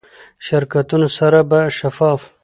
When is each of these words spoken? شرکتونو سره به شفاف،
شرکتونو 0.45 1.07
سره 1.17 1.39
به 1.49 1.59
شفاف، 1.77 2.21